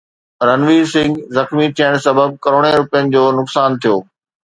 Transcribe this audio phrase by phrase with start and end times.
[0.47, 3.95] رنوير سنگهه زخمي ٿيڻ سبب ڪروڙين روپين جو نقصان ٿيو